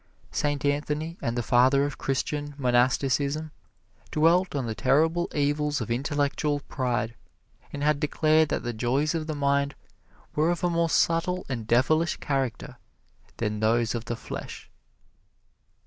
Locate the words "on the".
4.55-4.73